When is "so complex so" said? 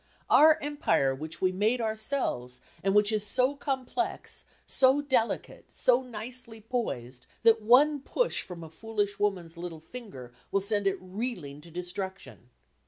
3.23-4.99